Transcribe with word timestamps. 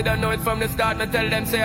don't 0.00 0.20
know 0.20 0.36
from 0.38 0.60
the 0.60 0.68
start. 0.68 0.96
Tell 1.12 1.28
them 1.28 1.44
say 1.44 1.60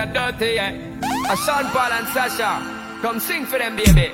Paul 1.72 1.92
and 1.92 2.06
Sasha, 2.08 2.60
come 3.00 3.18
sing 3.20 3.46
for 3.46 3.58
them, 3.58 3.76
baby. 3.76 4.12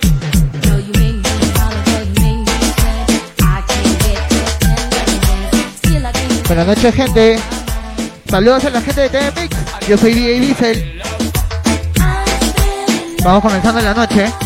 Buenas 6.47 6.67
noches 6.67 6.95
gente, 6.95 7.39
saludos 8.29 8.65
a 8.65 8.71
la 8.71 8.81
gente 8.83 9.01
de 9.01 9.09
TMX, 9.09 9.89
yo 9.89 9.97
soy 9.97 10.15
DJ 10.15 10.41
Diesel. 10.41 11.03
Vamos 13.25 13.43
comenzando 13.43 13.81
la 13.81 13.95
noche. 13.95 14.44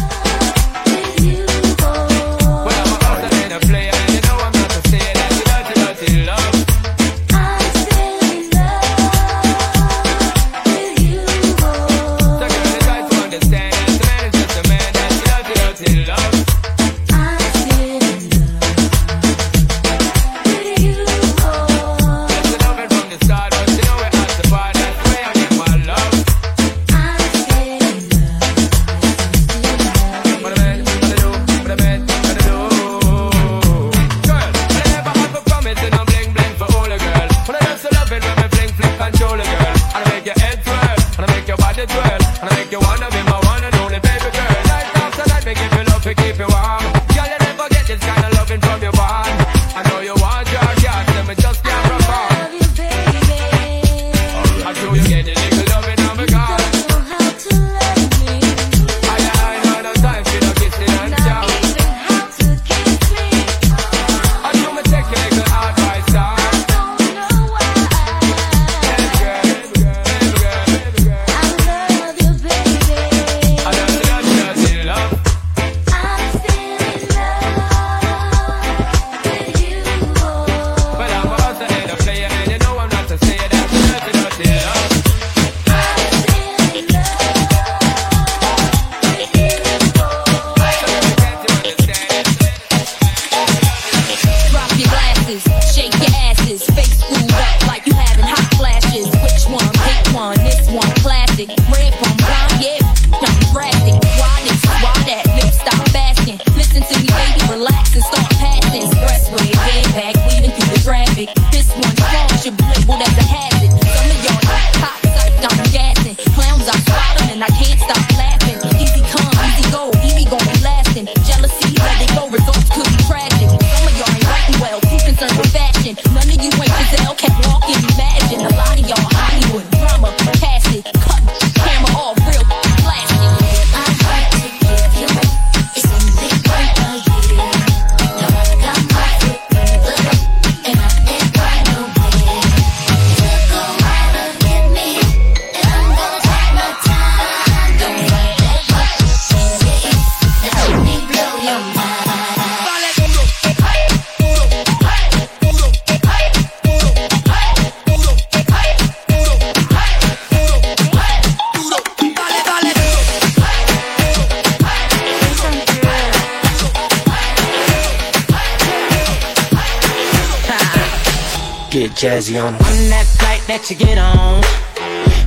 Jazzy 171.99 172.39
on. 172.39 172.55
I'm 172.55 172.91
that 172.95 173.11
flight 173.19 173.43
that 173.51 173.67
you 173.67 173.75
get 173.75 173.99
on, 173.99 174.39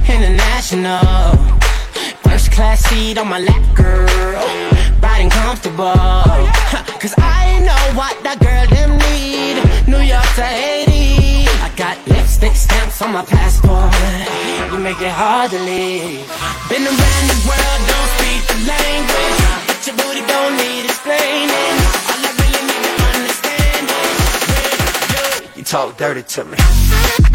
international. 0.07 1.03
First 2.23 2.55
class 2.55 2.79
seat 2.87 3.17
on 3.19 3.27
my 3.27 3.39
lap, 3.43 3.59
girl, 3.75 4.07
riding 5.03 5.27
comfortable. 5.27 5.99
Cause 6.95 7.11
I 7.19 7.59
know 7.67 7.83
what 7.99 8.15
that 8.23 8.39
girl 8.39 8.63
them 8.71 8.95
need. 9.11 9.59
New 9.83 9.99
York 9.99 10.23
to 10.39 10.47
Haiti. 10.47 11.43
I 11.59 11.67
got 11.75 11.99
lipstick 12.07 12.55
stamps 12.55 13.01
on 13.01 13.11
my 13.11 13.27
passport. 13.27 13.91
You 14.71 14.79
make 14.79 15.01
it 15.03 15.11
hard 15.11 15.51
to 15.51 15.59
leave. 15.59 16.23
Been 16.71 16.87
around 16.87 17.25
the 17.27 17.39
world, 17.51 17.79
don't 17.83 18.11
speak 18.15 18.41
the 18.47 18.57
language. 18.63 19.43
But 19.67 19.79
your 19.83 19.95
booty 19.99 20.23
don't 20.23 20.55
need 20.55 20.87
explaining. 20.87 22.10
Talk 25.71 25.95
dirty 25.95 26.21
to 26.21 26.43
me. 26.43 27.30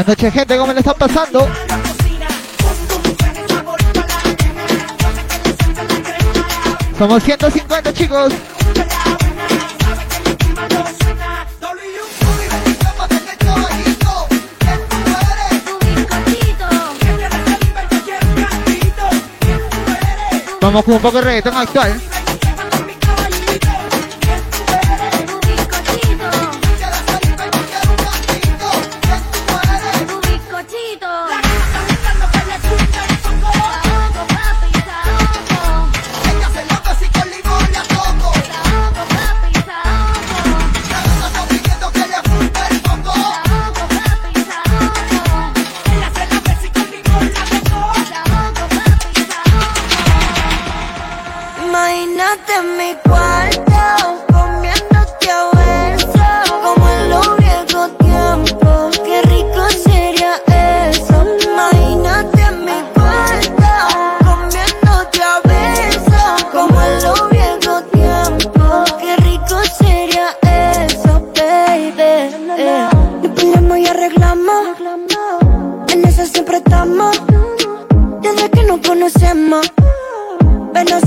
Buenas 0.00 0.16
noches, 0.16 0.32
gente, 0.32 0.56
¿cómo 0.56 0.72
le 0.72 0.78
están 0.78 0.94
pasando? 0.98 1.46
Somos 6.96 7.22
150, 7.22 7.92
chicos. 7.92 8.32
Vamos 20.62 20.84
con 20.84 20.94
un 20.94 21.00
poco 21.02 21.18
de 21.18 21.24
reggaetón 21.24 21.56
actual. 21.58 22.19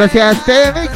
Gracias, 0.00 0.46
TV 0.46 0.89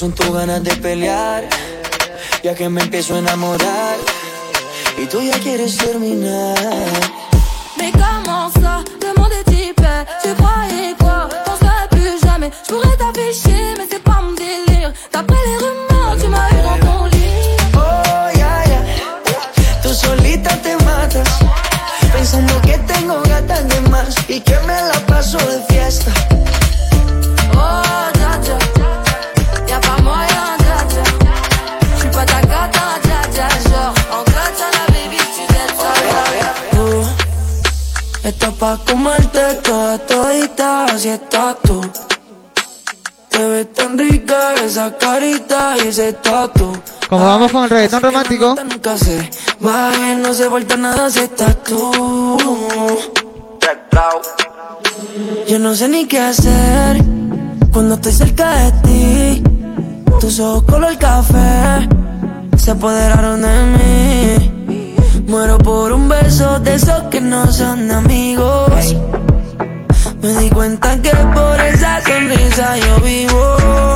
son 0.00 0.12
tus 0.12 0.32
ganas 0.32 0.62
de 0.62 0.74
pelear, 0.76 1.42
ya 2.42 2.54
que 2.54 2.70
me 2.70 2.80
empiezo 2.80 3.16
a 3.16 3.18
enamorar. 3.18 3.96
Et 4.98 5.06
toi, 5.06 5.22
y'a 5.22 5.38
quieres 5.38 5.76
terminar. 5.76 6.54
Mais 7.76 7.92
comment 7.92 8.48
ça, 8.62 8.82
le 9.02 9.20
monde 9.20 9.32
est 9.40 9.52
hyper 9.52 10.06
Tu 10.22 10.32
croyais 10.40 10.94
quoi 10.98 11.28
On 11.50 11.56
serait 11.58 11.88
plus 11.90 12.18
jamais 12.26 12.50
Je 12.66 12.72
pourrais 12.72 12.96
t'afficher 12.96 13.74
mais 13.76 13.86
c'est 13.90 14.02
pas 14.02 14.20
mon 14.22 14.32
délire 14.32 14.90
D'après 15.12 15.36
les 15.46 15.56
rumeurs 15.64 16.16
tu 16.20 16.28
m'as 16.28 16.48
eu 16.48 16.62
dans 16.68 16.86
ton 16.86 17.04
lit 17.06 17.56
Oh, 17.74 18.38
ya, 18.38 18.52
ya. 18.72 18.80
Tú 19.82 19.90
solita 19.92 20.50
te 20.64 20.82
matas. 20.84 21.30
Pensando 22.12 22.54
que 22.62 22.78
tengo 22.92 23.20
gatas 23.28 23.68
de 23.68 23.80
más 23.90 24.14
y 24.28 24.40
que 24.40 24.58
me 24.66 24.80
la 24.90 24.98
paso 25.06 25.38
de 25.38 25.74
fiesta. 25.74 26.29
Ese 46.00 46.12
tatu. 46.14 46.72
Como 47.08 47.24
vamos 47.24 47.52
con 47.52 47.64
el 47.64 47.70
reggaetón 47.70 48.02
romántico. 48.02 48.56
No 50.22 50.34
se 50.34 50.48
vuelta 50.48 50.76
nada 50.76 51.10
si 51.10 51.20
estás 51.20 51.62
tú. 51.62 52.38
Yo 55.48 55.58
no 55.58 55.74
sé 55.74 55.88
ni 55.88 56.06
qué 56.06 56.20
hacer 56.20 57.04
cuando 57.72 57.94
estoy 57.96 58.12
cerca 58.12 58.50
de 58.50 58.72
ti. 58.82 59.42
Tus 60.20 60.40
ojos 60.40 60.64
color 60.64 60.96
café 60.98 61.88
se 62.56 62.70
apoderaron 62.70 63.42
de 63.42 63.62
mí. 63.76 64.96
Muero 65.26 65.58
por 65.58 65.92
un 65.92 66.08
beso 66.08 66.58
de 66.60 66.74
esos 66.74 67.02
que 67.10 67.20
no 67.20 67.50
son 67.52 67.90
amigos. 67.90 68.96
Me 70.22 70.34
di 70.34 70.50
cuenta 70.50 71.00
que 71.00 71.10
por 71.10 71.60
esa 71.60 72.02
sonrisa 72.02 72.76
yo 72.76 73.00
vivo. 73.00 73.89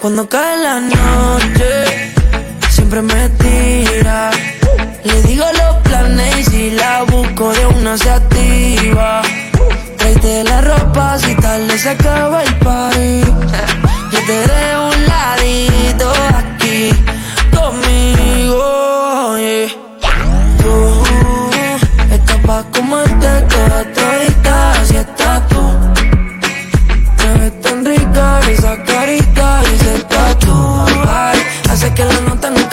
Cuando 0.00 0.26
cae 0.26 0.56
la 0.56 0.80
noche, 0.80 2.12
siempre 2.70 3.02
me 3.02 3.28
tira. 3.40 4.30
Le 5.04 5.22
digo 5.24 5.44
los 5.52 5.76
planes 5.82 6.38
y 6.38 6.44
si 6.44 6.70
la 6.70 7.02
busco 7.02 7.52
de 7.52 7.66
una 7.66 7.98
se 7.98 8.08
activa. 8.08 9.20
Tráete 9.98 10.44
la 10.44 10.62
ropa 10.62 11.18
si 11.18 11.34
tarde 11.34 11.78
se 11.78 11.90
acaba 11.90 12.42
el 12.42 12.54
party. 12.60 13.20
Yo 14.10 14.18
te 14.26 14.32
dejo 14.32 14.79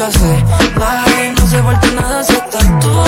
la 0.08 0.12
nota 0.12 0.12
nunca 0.12 0.12
se 0.12 0.80
baje 0.80 1.34
No 1.38 1.48
se 1.48 1.62
vuelve 1.62 1.92
nada 1.94 2.24
si 2.24 2.34
estás 2.34 2.80
tú 2.80 3.04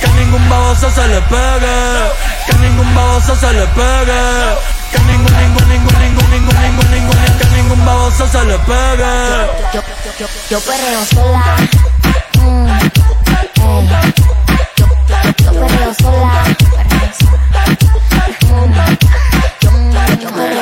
Que 0.00 0.08
ningún 0.08 0.48
baboso 0.48 0.90
se 0.90 1.08
le 1.08 1.20
pegue. 1.22 2.10
Que 2.46 2.54
ningún 2.58 2.94
baboso 2.94 3.36
se 3.36 3.52
le 3.52 3.66
pegue. 3.66 4.56
Que 4.92 4.98
ningún, 5.00 5.36
ningún, 5.36 5.68
ningún, 5.68 5.98
ningún, 6.00 6.30
ningún, 6.30 6.60
ningún, 6.60 6.90
ningún, 6.90 7.38
que 7.38 7.46
ningún 7.56 7.86
baboso 7.86 8.28
se 8.28 8.44
le 8.44 8.58
pegue. 8.58 9.46
Yo, 9.72 9.82
yo, 10.18 10.26
yo 10.50 10.60
perreo 10.60 11.04
sola 11.04 11.56
Mm. 12.38 12.68
Yo, 14.76 14.86
yo, 14.86 14.86
yo 15.38 15.52
perreo 15.52 15.94
sola 15.94 16.55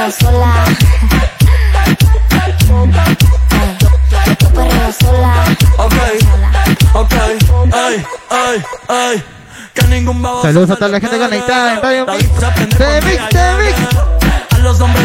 perreo 0.04 0.12
sola 0.20 0.64
yo, 2.68 3.88
yo 4.40 4.48
perreo 4.50 4.92
sola 5.00 5.44
Ok, 5.78 5.94
ok, 6.94 7.12
ay, 7.72 8.06
ay, 8.30 8.64
ay. 8.88 9.22
Que 9.72 9.82
ningún 9.86 10.22
baboso 10.22 10.42
Saludos 10.42 10.70
a 10.70 10.76
toda 10.76 10.88
la 10.88 11.00
gente 11.00 11.18
conectada 11.18 11.74
en 11.74 11.82
Radio 11.82 12.06
Mix. 12.06 12.28
Mix. 13.04 13.76
A 14.50 14.58
los 14.58 14.80
hombres 14.80 15.03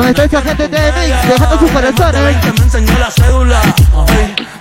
¿Dónde 0.00 0.12
está 0.12 0.38
esa 0.38 0.40
gente 0.48 0.66
de 0.66 0.92
mix? 0.92 1.28
Dejando 1.28 1.58
sus 1.58 1.70
corazones. 1.72 2.36
Que 2.38 2.52
me 2.52 2.64
enseñó 2.64 2.98
la 2.98 3.10
cédula. 3.10 3.60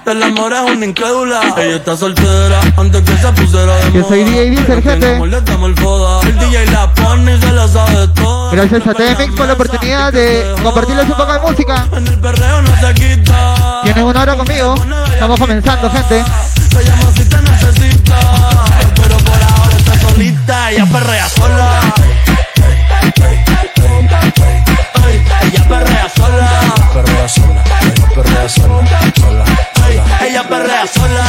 Del 0.05 0.23
amor 0.23 0.51
es 0.51 0.75
una 0.75 0.85
incrédula. 0.85 1.41
Ella 1.55 1.75
está 1.77 1.95
soltera 1.95 2.59
antes 2.75 3.01
que 3.03 3.17
se 3.17 3.31
pusiera 3.31 3.77
de 3.77 3.91
Yo 3.93 4.05
soy 4.05 4.25
DJ 4.25 4.49
Diesel, 4.49 4.83
jefe. 4.83 5.15
El 5.15 6.39
DJ 6.39 6.65
la 6.73 6.93
pone 6.93 7.35
y 7.35 7.39
se 7.39 7.51
la 7.53 7.67
sabe 7.69 8.09
todo. 8.09 8.51
Gracias 8.51 8.85
a 8.85 8.93
TMX 8.93 9.35
por 9.37 9.47
la 9.47 9.53
oportunidad 9.53 10.11
de 10.11 10.55
compartirles 10.61 11.05
un 11.05 11.15
poco 11.15 11.31
de 11.33 11.39
música. 11.39 11.87
En 11.93 12.07
el 12.07 12.19
perreo 12.19 12.61
no 12.61 12.75
se 12.81 12.93
quita. 12.95 13.81
Tienes 13.83 14.03
una 14.03 14.21
hora 14.21 14.35
conmigo. 14.35 14.75
Estamos 15.13 15.39
comenzando, 15.39 15.89
gente. 15.89 16.21
Se 16.69 16.83
llama 16.83 17.11
si 17.15 17.23
te 17.23 17.41
necesita. 17.41 18.19
Pero 18.93 19.17
por 19.19 19.35
ahora 19.35 19.77
está 19.77 19.99
solita. 19.99 20.71
y 20.73 20.75
Ella 20.75 20.85
perrea 20.85 21.29
sola. 21.29 21.93
perrea 28.39 28.49
sola, 28.49 28.99
sola, 29.19 29.45
sola. 29.83 30.25
Ella 30.25 30.47
perrea 30.47 30.87
sola. 30.87 31.25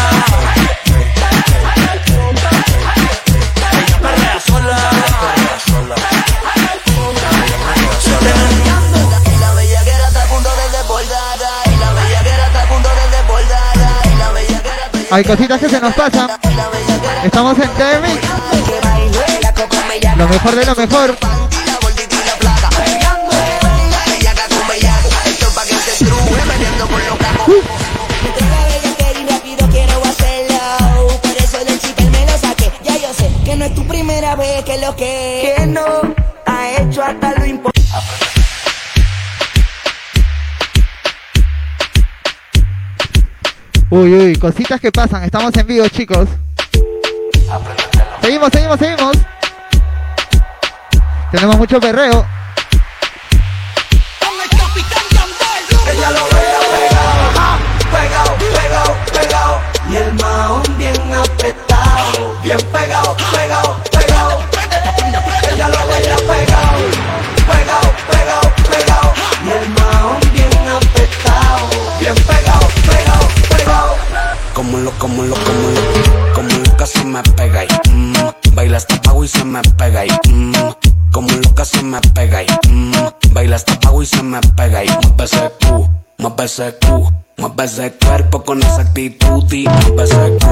Ella 3.72 3.98
perrea 4.00 4.40
sola. 4.46 4.76
Hay 15.12 15.24
cositas 15.24 15.58
que 15.58 15.68
se 15.68 15.80
nos 15.80 15.92
pasan. 15.94 16.30
Estamos 17.24 17.58
en 17.58 17.70
Lo 20.16 20.28
mejor 20.28 20.54
de 20.54 20.64
lo 20.64 20.74
mejor. 20.76 21.59
Uy, 43.92 44.14
uy, 44.14 44.36
cositas 44.36 44.80
que 44.80 44.92
pasan. 44.92 45.24
Estamos 45.24 45.52
en 45.56 45.66
vivo, 45.66 45.88
chicos. 45.88 46.28
Seguimos, 48.22 48.50
seguimos, 48.52 48.78
seguimos. 48.78 49.16
Tenemos 51.32 51.58
mucho 51.58 51.80
perreo. 51.80 52.39
ese 86.50 86.74
Q, 86.78 87.08
mueve 87.36 87.64
ese 87.64 87.92
cuerpo 87.92 88.42
con 88.42 88.58
esa 88.60 88.80
actitud 88.80 89.52
y 89.52 89.68
mueve 89.68 90.02
ese 90.02 90.36
Q, 90.40 90.46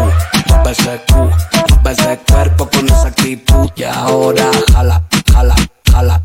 mueve 0.47 0.71
ese 0.71 1.01
Q, 1.09 1.15
mueve 1.17 1.91
ese 1.91 2.19
cuerpo 2.19 2.69
con 2.71 2.87
esa 2.87 3.09
actitud. 3.09 3.69
Y 3.75 3.83
ahora 3.83 4.49
jala, 4.73 5.03
jala, 5.33 5.57
jala. 5.91 6.23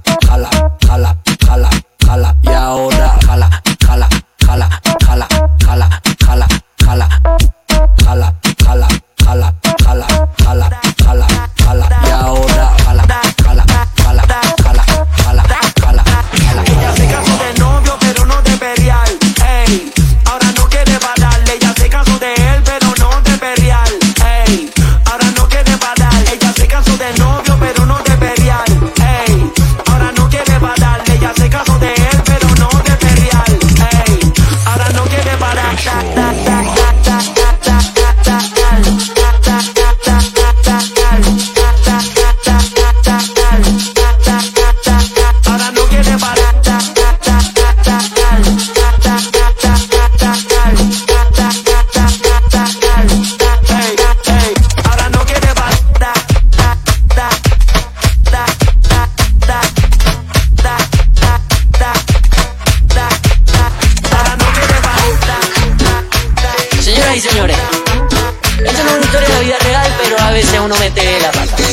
la 71.24 71.32
pata. 71.32 71.64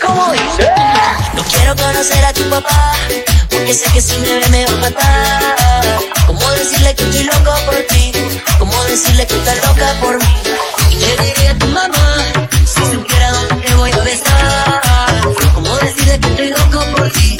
¿Cómo 0.00 0.32
dice? 0.32 0.70
No 1.34 1.42
quiero 1.44 1.74
conocer 1.74 2.24
a 2.24 2.32
tu 2.32 2.48
papá, 2.48 2.92
porque 3.50 3.74
sé 3.74 3.90
que 3.92 4.00
si 4.00 4.16
me 4.18 4.38
ve 4.38 4.48
me 4.50 4.64
va 4.66 4.72
a 4.72 4.76
matar. 4.76 5.84
¿Cómo 6.26 6.50
decirle 6.52 6.94
que 6.94 7.04
estoy 7.04 7.24
loco 7.24 7.52
por 7.66 7.74
ti? 7.90 8.12
¿Cómo 8.58 8.84
decirle 8.84 9.26
que 9.26 9.36
estás 9.38 9.56
loca 9.66 9.88
por 10.00 10.16
mí? 10.18 10.34
Y 10.90 10.96
le 11.04 11.16
diría 11.24 11.50
a 11.50 11.58
tu 11.58 11.66
mamá, 11.66 12.16
si 12.64 12.80
supiera 12.92 13.32
dónde 13.32 13.54
te 13.66 13.74
voy 13.74 13.90
a 13.90 14.02
besar. 14.10 14.80
¿Cómo 15.54 15.76
decirle 15.78 16.20
que 16.20 16.28
estoy 16.28 16.50
loco 16.50 16.80
por 16.96 17.10
ti? 17.12 17.36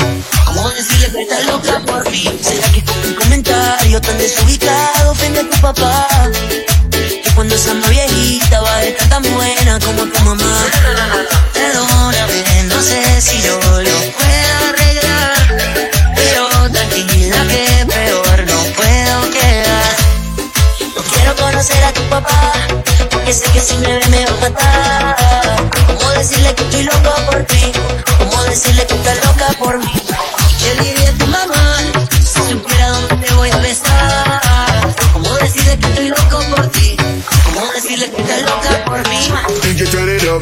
¿Cómo 0.47 0.71
decirle 0.71 1.13
que 1.13 1.23
estás 1.23 1.47
loca 1.47 1.81
por 1.87 2.11
mí? 2.11 2.41
¿Será 2.43 2.69
que 2.73 2.83
con 2.85 2.99
un 3.07 3.15
comentario 3.15 4.01
tan 4.01 4.19
desubicado 4.19 5.13
ofende 5.13 5.41
a 5.41 5.51
tu 5.51 5.61
papá? 5.61 6.09
Que 6.91 7.31
cuando 7.37 7.55
esa 7.55 7.73
viejita 7.89 8.61
va 8.61 8.75
a 8.75 8.85
estar 8.85 9.09
tan 9.09 9.23
buena 9.35 9.79
como 9.79 10.05
tu 10.07 10.21
mamá 10.25 10.44
si 13.25 13.41
yo 13.41 13.59
lo 13.59 13.99
puedo 14.19 14.57
arreglar. 14.69 15.33
Pero 16.15 16.71
tranquila 16.71 17.47
que 17.49 17.87
peor 17.87 18.45
no 18.47 18.59
puedo 18.77 19.31
quedar. 19.31 19.97
No 20.95 21.03
quiero 21.03 21.35
conocer 21.37 21.83
a 21.85 21.93
tu 21.93 22.03
papá, 22.11 22.53
porque 23.11 23.33
sé 23.33 23.51
que 23.53 23.61
si 23.61 23.77
me 23.79 23.99
ve 23.99 24.07
me 24.09 24.27
va 24.27 24.33
a 24.33 24.41
matar. 24.51 25.57
¿Cómo 25.87 26.11
decirle 26.11 26.55
que 26.55 26.65
estoy 26.65 26.83
loco 26.83 27.15
por 27.31 27.43
ti? 27.45 27.73
¿Cómo 28.19 28.43
decirle 28.45 28.87
que 28.87 28.95
estás 28.95 29.17
loca 29.25 29.49
por 29.59 29.79
mí? 29.79 30.03
Que 30.61 30.83
diría 30.83 31.13
tu 31.19 31.27
mamá. 31.27 31.64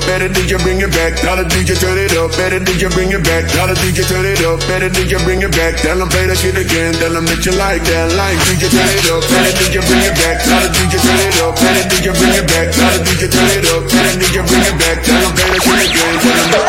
Better 0.07 0.27
DJ 0.29 0.59
bring 0.63 0.83
it 0.83 0.91
back. 0.91 1.15
Dollar 1.23 1.47
DJ 1.47 1.79
turn 1.79 1.99
it 1.99 2.13
up. 2.19 2.35
Better 2.35 2.59
DJ 2.59 2.91
bring 2.91 3.15
it 3.15 3.23
back. 3.23 3.47
Dollar 3.55 3.75
DJ 3.79 4.03
turn 4.03 4.27
it 4.27 4.43
up. 4.43 4.59
Better 4.67 4.91
DJ 4.91 5.15
bring 5.23 5.43
it 5.43 5.53
back. 5.55 5.79
Tell 5.79 5.99
them 5.99 6.09
play 6.11 6.27
that 6.27 6.39
shit 6.39 6.59
again. 6.59 6.93
Tell 6.99 7.15
them 7.15 7.25
that 7.27 7.47
you 7.47 7.55
like 7.55 7.87
that. 7.87 8.11
Like 8.19 8.39
DJ 8.43 8.67
turn 8.67 8.83
it 8.83 9.07
up. 9.15 9.23
Better 9.31 9.53
DJ 9.63 9.79
bring 9.87 10.03
it 10.03 10.15
back. 10.19 10.43
Dollar 10.43 10.71
DJ 10.75 10.99
turn 10.99 11.23
it 11.23 11.39
up. 11.39 11.55
Better 11.55 11.85
DJ 11.87 12.07
bring 12.19 12.35
it 12.35 12.47
back. 12.51 12.69
Dollar 12.75 13.01
DJ 13.07 13.31
turn 13.31 13.51
it 13.55 13.67
up. 13.71 13.83
Better 13.87 14.15
DJ 14.19 14.37
bring 14.43 14.65
it 14.67 14.77
back. 14.83 14.97
Tell 15.07 15.21
them 15.23 15.33
play 15.39 15.49
that 15.55 15.63
shit 15.63 15.81
again. 15.87 16.15
Tell 16.19 16.39
them 16.43 16.63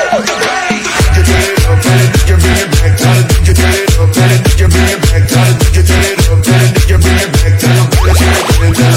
DJ 1.01 1.21
turn 1.25 1.41
it 1.41 1.61
up. 1.65 1.77
Better 1.81 2.09
DJ 2.13 2.29
bring 2.37 2.57
it 2.61 2.69
back. 2.69 2.93
Dollar 3.01 3.23
DJ 3.33 3.49
turn 3.57 3.73
it 3.73 3.91
up. 3.97 4.09
Better 4.13 4.39
DJ 4.45 4.61
bring 4.69 4.89
it 4.93 5.01
back. 5.09 5.23
Dollar 5.25 5.55
DJ 5.57 5.77
turn 5.81 6.05
it 6.05 6.21
up. 6.29 6.37
Better 6.45 6.69
DJ 6.69 6.91
bring 7.01 7.17
it 7.17 7.31
back. 7.33 7.53
Tell 7.57 7.73
them 7.73 7.87
play 7.89 8.03
that 8.05 8.15
shit 8.21 8.69
again. 8.69 8.92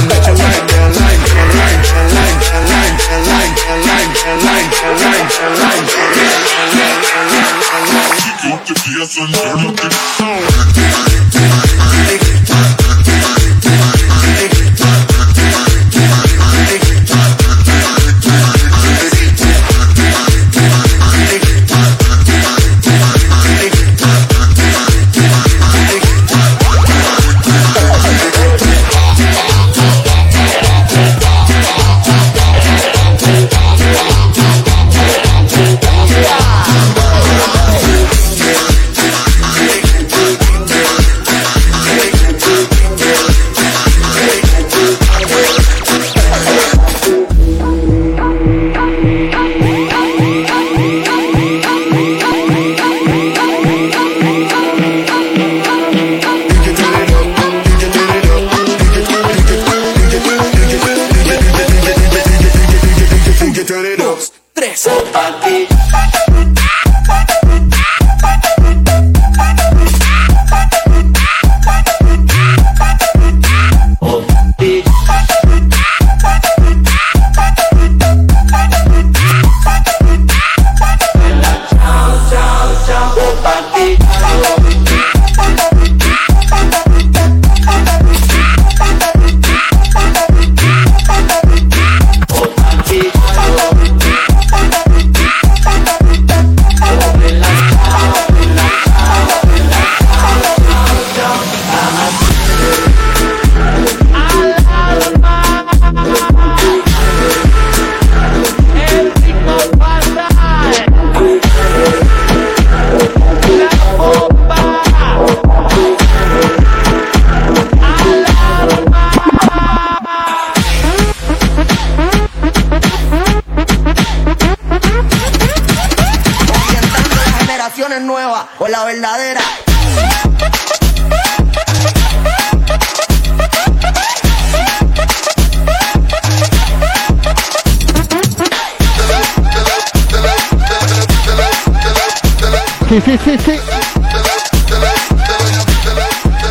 canciones 128.05 128.47
o 128.59 128.69
la 128.69 128.85
verdadera. 128.85 129.41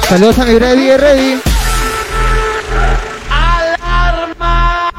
Saludos 0.09 0.39
a 0.39 0.45
mi 0.45 0.59
Ready, 0.59 0.89
eh, 0.89 0.97
Ready. 0.97 1.41
¡Alarma! 3.29 4.91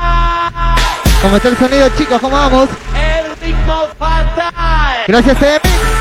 ¿Cómo 1.23 1.37
está 1.37 1.49
el 1.49 1.59
sonido, 1.59 1.89
chicos? 1.97 2.21
¿Cómo 2.21 2.37
vamos? 2.37 2.69
El 2.95 3.37
ritmo 3.41 3.87
fatal. 3.99 5.05
Gracias, 5.07 5.43
Emi. 5.43 5.96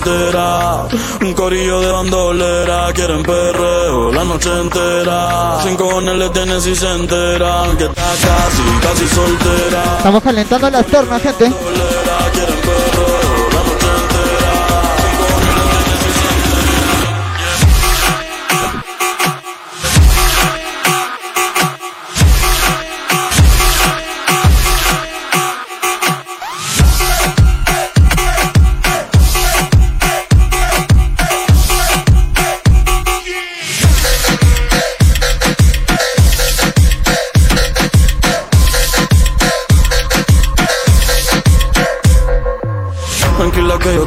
Soltera. 0.00 0.86
Un 1.20 1.34
corillo 1.34 1.80
de 1.80 1.92
bandolera. 1.92 2.92
Quieren 2.92 3.22
perreo 3.22 4.12
la 4.12 4.24
noche 4.24 4.50
entera. 4.60 5.60
Sin 5.62 5.76
cojones 5.76 6.16
le 6.16 6.30
tienen 6.30 6.60
si 6.60 6.74
se 6.74 6.90
enteran. 6.90 7.76
Que 7.76 7.84
está 7.84 8.02
casi, 8.02 8.62
casi 8.82 9.08
soltera. 9.08 9.82
Estamos 9.98 10.22
calentando 10.22 10.70
las 10.70 10.86
tornas, 10.86 11.22
gente. 11.22 11.52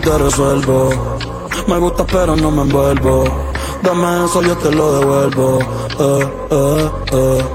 Te 0.04 0.18
resuelvo. 0.18 1.18
Me 1.68 1.78
gusta 1.78 2.06
pero 2.06 2.36
no 2.36 2.52
me 2.52 2.64
envuelvo. 2.64 3.24
Dame 3.82 4.26
eso, 4.26 4.42
yo 4.42 4.56
te 4.58 4.72
lo 4.72 5.00
devuelvo. 5.00 5.60
Eh, 6.00 6.32
eh, 6.52 6.92
eh. 7.14 7.46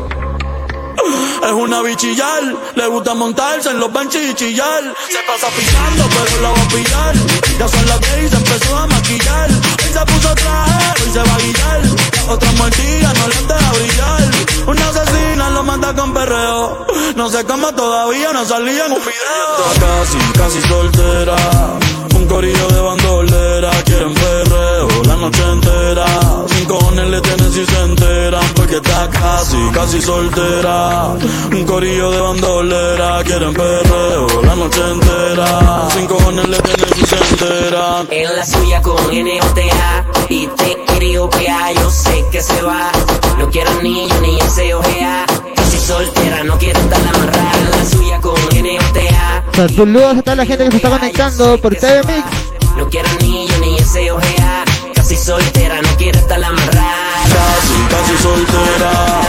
Es 1.44 1.52
una 1.52 1.82
bichillar, 1.82 2.42
le 2.74 2.86
gusta 2.88 3.14
montarse 3.14 3.70
en 3.70 3.80
los 3.80 3.92
benches 3.92 4.30
y 4.30 4.34
chillar. 4.34 4.82
Se 5.08 5.18
pasa 5.26 5.48
pisando, 5.56 6.04
pero 6.08 6.42
la 6.42 6.50
va 6.50 6.62
a 6.62 6.68
pillar. 6.68 7.14
Ya 7.58 7.68
son 7.68 7.86
las 7.86 8.00
10 8.00 8.24
y 8.24 8.28
se 8.28 8.36
empezó 8.36 8.76
a 8.76 8.86
maquillar. 8.86 9.50
Hoy 9.50 9.92
se 9.92 10.12
puso 10.12 10.34
traje, 10.34 11.02
hoy 11.02 11.12
se 11.12 11.18
va 11.18 11.34
a 11.34 11.38
guillar. 11.38 11.82
Otra 12.28 12.52
mordida 12.52 13.12
no 13.14 13.28
le 13.28 13.54
deja 13.54 13.72
brillar. 13.72 14.30
Una 14.66 14.88
asesina 14.88 15.50
lo 15.50 15.62
manda 15.62 15.94
con 15.94 16.12
perreo. 16.12 16.86
No 17.16 17.28
sé 17.30 17.44
cómo 17.44 17.74
todavía 17.74 18.32
no 18.32 18.44
salía 18.44 18.86
en 18.86 18.92
un 18.92 19.00
video. 19.00 19.72
Está 19.72 19.86
casi, 19.86 20.18
casi 20.38 20.68
soltera. 20.68 21.87
Un 22.28 22.34
corillo 22.34 22.68
de 22.68 22.80
bandolera. 22.82 23.70
Quieren 23.86 24.12
perreo 24.12 24.88
la 25.06 25.16
noche 25.16 25.42
entera. 25.50 26.06
Sin 26.46 26.66
cojones 26.66 27.08
le 27.08 27.20
tienen 27.22 27.50
si 27.50 27.64
se 27.64 27.80
enteran. 27.80 28.44
Porque 28.54 28.76
está 28.76 29.08
casi, 29.08 29.56
casi 29.72 30.02
soltera. 30.02 31.14
Un 31.50 31.64
corillo 31.64 32.10
de 32.10 32.20
bandolera. 32.20 33.24
Quieren 33.24 33.54
perreo 33.54 34.26
la 34.42 34.56
noche 34.56 34.80
entera. 34.92 35.88
Sin 35.90 36.06
cojones 36.06 36.48
le 36.50 36.58
tienen 36.60 36.94
si 36.96 37.06
se 37.06 37.16
enteran. 37.16 38.06
En 38.10 38.36
la 38.36 38.44
suya 38.44 38.82
con 38.82 38.96
NOTA 38.96 40.04
y 40.28 40.46
te 40.48 40.76
creo 40.98 41.30
que 41.30 41.46
yo 41.76 41.90
sé 41.90 42.26
que 42.30 42.42
se 42.42 42.60
va. 42.60 42.92
No 43.38 43.48
quiero 43.48 43.70
ni 43.82 44.06
yo 44.06 44.20
ni 44.20 44.38
ese 44.38 44.74
ojea. 44.74 45.24
Casi 45.56 45.78
soltera, 45.78 46.44
no 46.44 46.58
quiero 46.58 46.78
estar 46.78 47.00
amarrada. 47.00 47.58
En 47.58 47.70
la 47.70 47.84
suya 47.86 48.20
con 48.20 48.34
NOTA. 48.34 49.37
Saludos 49.58 50.18
a 50.18 50.22
toda 50.22 50.36
la 50.36 50.46
gente 50.46 50.66
que 50.66 50.70
se 50.70 50.76
está 50.76 50.88
conectando 50.88 51.58
por 51.60 51.74
TV 51.74 52.00
Mix. 52.06 52.76
No 52.76 52.88
quiero 52.88 53.08
ni 53.20 53.48
yo 53.48 53.58
ni 53.58 53.76
ese 53.76 54.08
ojea. 54.12 54.64
Casi 54.94 55.16
soltera, 55.16 55.82
no 55.82 55.88
quiero 55.96 56.16
estar 56.16 56.40
amarrada. 56.44 57.24
Casi, 57.24 57.74
casi 57.90 58.22
soltera. 58.22 59.27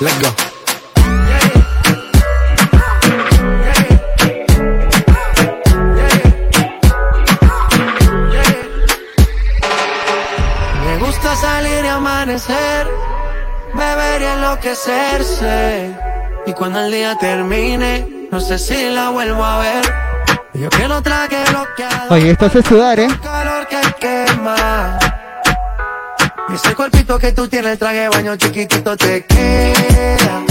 Let's 0.00 0.16
go. 0.22 0.28
Me 10.84 10.98
gusta 10.98 11.34
salir 11.36 11.84
y 11.84 11.88
amanecer, 11.88 12.86
beber 13.74 14.22
y 14.22 14.24
enloquecerse. 14.24 15.94
Y 16.46 16.52
cuando 16.52 16.80
el 16.80 16.90
día 16.92 17.16
termine, 17.16 18.28
no 18.30 18.40
sé 18.40 18.58
si 18.58 18.90
la 18.90 19.10
vuelvo 19.10 19.44
a 19.44 19.58
ver. 19.58 19.84
Yo 20.54 20.68
que 20.70 20.88
no 20.88 21.02
traje 21.02 21.44
bloqueado, 21.50 22.14
Oye, 22.14 22.30
esto 22.30 22.46
hace 22.46 22.62
sudar, 22.62 22.98
¿eh? 22.98 23.08
calor 23.22 23.66
que 23.68 23.80
quema. 24.00 24.98
Ese 26.52 26.74
cuerpito 26.74 27.18
que 27.18 27.32
tú 27.32 27.46
tienes, 27.46 27.72
el 27.72 27.78
traje 27.78 28.00
de 28.00 28.08
baño 28.08 28.36
chiquitito 28.36 28.96
te 28.96 29.24
queda. 29.26 30.44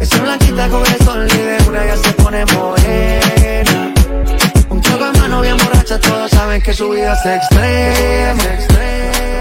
Esa 0.00 0.18
blanquita 0.20 0.68
con 0.68 0.86
el 0.86 1.04
sol 1.04 1.28
y 1.32 1.36
de 1.36 1.58
una 1.68 1.86
ya 1.86 1.96
se 1.96 2.12
pone 2.12 2.44
morena. 2.46 3.94
Un 4.68 4.82
choco 4.82 5.04
de 5.04 5.18
mano 5.20 5.40
bien 5.40 5.56
borracha, 5.56 6.00
todos 6.00 6.30
saben 6.30 6.60
que 6.60 6.74
su 6.74 6.90
vida 6.90 7.14
es 7.14 7.26
extrema. 7.26 8.42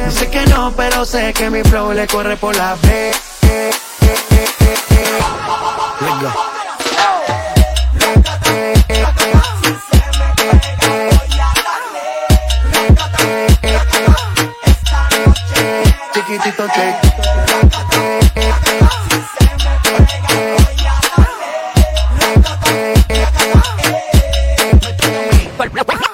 Dice 0.05 0.29
que 0.29 0.45
no, 0.47 0.71
pero 0.77 1.03
sé 1.03 1.33
que 1.33 1.49
mi 1.49 1.63
flow 1.63 1.93
le 1.93 2.05
corre 2.07 2.37
por 2.37 2.55
la 2.55 2.75
ve. 2.83 3.11
Let's 9.33 9.60
Chiquitito 16.31 16.65
te 16.67 16.95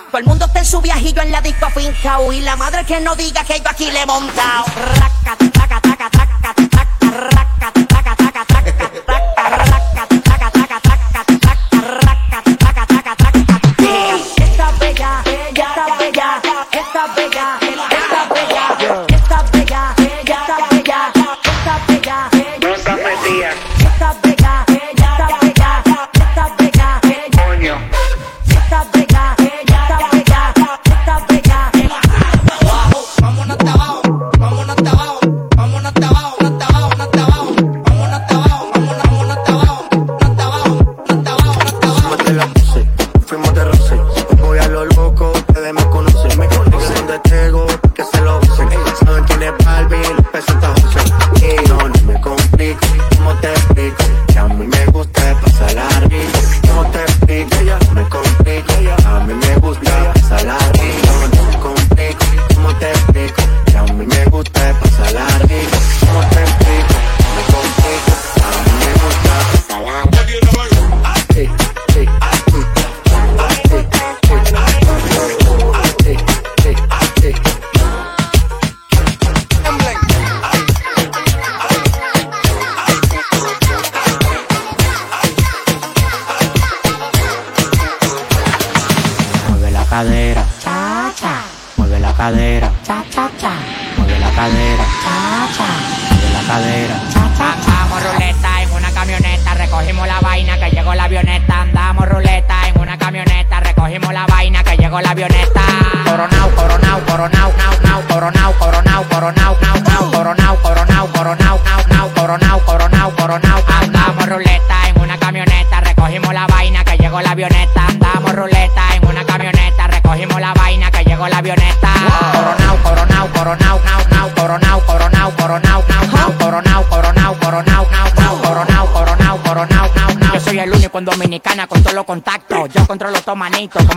Todo 0.09 0.17
el 0.17 0.25
mundo 0.25 0.45
está 0.45 0.57
en 0.57 0.65
su 0.65 0.81
viajillo 0.81 1.21
en 1.21 1.31
la 1.31 1.41
disco 1.41 1.69
fincao 1.69 2.33
y 2.33 2.41
la 2.41 2.55
madre 2.55 2.83
que 2.85 2.99
no 2.99 3.15
diga 3.15 3.43
que 3.43 3.59
yo 3.59 3.69
aquí 3.69 3.91
le 3.91 4.01
he 4.01 4.05
montado. 4.07 4.65
Raca, 4.95 5.37
taca, 5.37 5.81
taca, 5.81 6.09
taca, 6.09 6.09
taca, 6.09 7.11
raca, 7.11 7.46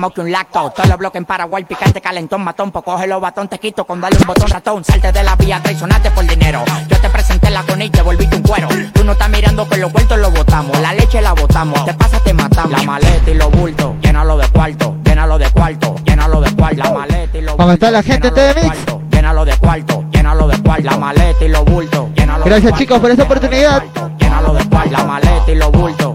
como 0.01 0.15
que 0.15 0.23
un 0.23 0.33
lacto. 0.33 0.71
Todos 0.71 0.89
los 0.89 0.99
bloques 0.99 1.19
en 1.19 1.27
Paraguay, 1.27 1.63
picante, 1.65 2.01
calentón, 2.01 2.43
matón. 2.43 2.71
Pues 2.71 2.83
coge 2.85 3.07
los 3.07 3.21
batón, 3.21 3.49
te 3.49 3.59
quito 3.59 3.85
con 3.85 4.01
darle 4.01 4.19
un 4.19 4.27
botón 4.27 4.49
ratón. 4.49 4.83
Salte 4.83 5.13
de 5.13 5.23
la 5.23 5.37
vía, 5.37 5.61
traicionaste 5.63 6.11
por 6.13 6.27
dinero. 6.27 6.65
Yo 6.89 6.99
te 6.99 7.11
presenté 7.11 7.51
la 7.51 7.63
con 7.65 7.83
y 7.83 7.91
te 7.91 8.01
volviste 8.01 8.37
un 8.37 8.43
cuero. 8.43 8.69
Tú 8.95 9.05
no 9.05 9.13
estás 9.13 9.29
mirando 9.29 9.69
que 9.69 9.77
los 9.77 9.93
vueltos 9.93 10.19
los 10.19 10.33
botamos. 10.33 10.79
La 10.81 10.95
leche 10.95 11.21
la 11.21 11.35
botamos. 11.35 11.85
Te 11.85 11.93
pasa, 11.93 12.19
te 12.21 12.33
matamos. 12.33 12.71
La 12.71 12.83
maleta 12.83 13.31
y 13.31 13.35
los 13.35 13.51
bultos, 13.51 13.95
llénalo 14.01 14.39
de 14.39 14.49
cuarto, 14.49 14.97
llénalo 15.05 15.37
de 15.37 15.51
cuarto, 15.51 15.95
llénalo 16.07 16.41
de 16.41 16.57
cuarto. 16.57 16.83
La 16.83 16.91
maleta 16.93 17.39
y 17.39 17.41
los 17.43 17.57
¿Cómo 17.57 17.73
está 17.73 17.91
la 17.91 18.03
gente 18.03 18.31
de 18.31 18.55
Mix? 18.55 18.77
llénalo 19.11 19.45
de 19.45 19.57
cuarto, 19.59 20.05
llénalo 20.13 20.49
de 20.49 20.63
cuarto. 20.63 20.85
La 20.85 20.97
maleta 20.97 21.45
y 21.45 21.49
los 21.49 21.65
bultos, 21.67 22.07
llénalo 22.15 22.47
Gracias 22.47 22.73
chicos 22.79 22.99
por 23.01 23.11
esta 23.11 23.25
oportunidad. 23.25 23.83
Llénalo 24.19 24.55
de 24.55 24.65
cuarto, 24.65 24.93
la 24.93 25.05
maleta 25.05 25.51
y 25.51 25.57
los 25.57 25.71
bultos. 25.71 26.15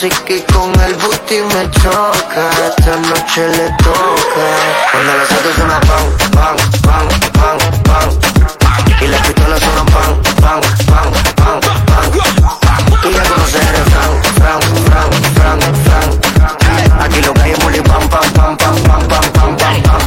Así 0.00 0.08
que 0.24 0.42
con 0.46 0.72
el 0.80 0.94
booty 0.94 1.42
me 1.42 1.70
choca 1.72 2.48
Esta 2.68 2.96
noche 2.96 3.48
le 3.48 3.68
toca 3.84 4.46
Cuando 4.92 5.14
las 5.14 5.30
autos 5.30 5.54
suenan 5.56 5.80
pan, 5.82 6.06
pan, 6.32 6.56
pan, 6.80 7.08
pan, 7.34 7.82
pan 7.82 8.08
Y 8.98 9.06
las 9.08 9.20
pistolas 9.20 9.60
suenan 9.60 9.84
pan, 9.84 10.22
pan, 10.40 10.60
pan, 10.86 11.12
pan, 11.36 11.60
pan 11.84 12.10
Y 13.04 13.12
ya 13.12 13.22
conocer 13.24 13.60
el 13.60 13.84
fran, 13.92 14.22
fran, 14.36 14.60
fran, 14.86 15.10
fran, 15.34 15.60
fran 15.84 17.02
Aquí 17.02 17.20
lo 17.20 17.34
que 17.34 17.42
hay 17.42 17.50
es 17.50 17.58
bullying, 17.58 17.82
pam, 17.82 18.08
pam, 18.08 18.32
pam, 18.32 18.56
pam, 18.56 18.82
pam, 18.82 19.06
pam, 19.06 19.32
pam, 19.32 19.56
pam, 19.58 19.82
pam 19.82 20.00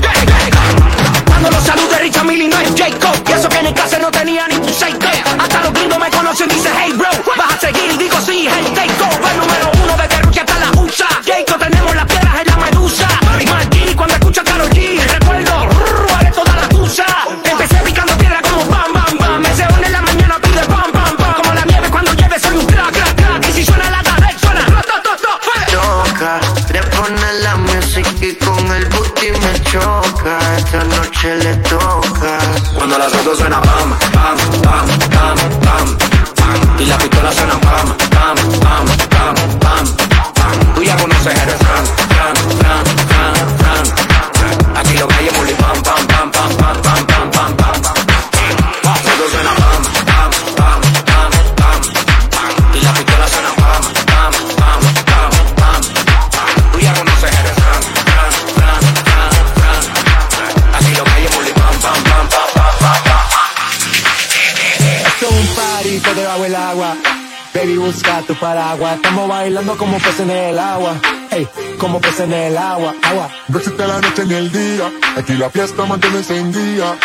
Cuando 1.28 1.52
los 1.52 1.64
saludos 1.64 1.92
de 1.92 2.00
Richard 2.00 2.26
Millie 2.26 2.48
no 2.48 2.58
es 2.58 2.70
Jacob 2.76 3.16
Y 3.30 3.32
eso 3.32 3.48
que 3.48 3.60
en 3.60 3.68
el 3.68 3.74
casa 3.76 4.00
no 4.00 4.10
tenía 4.10 4.48
ni 4.48 4.56
un 4.56 4.74
6 4.74 4.96
suena 33.36 33.63
paraguas. 68.54 68.96
Estamos 68.96 69.28
bailando 69.28 69.78
como 69.78 69.98
peces 69.98 70.20
en 70.20 70.30
el 70.30 70.60
agua. 70.60 70.94
Hey, 71.32 71.48
como 71.80 72.00
peces 72.00 72.22
en 72.22 72.34
el 72.34 72.58
agua. 72.58 72.94
Agua. 73.04 73.30
Besita 73.48 73.88
la 73.88 74.00
noche 74.00 74.22
en 74.22 74.32
el 74.32 74.52
día, 74.52 74.92
aquí 75.18 75.34
la 75.34 75.50
fiesta 75.50 75.86
mantiene 75.86 76.18
encendida. 76.18 76.96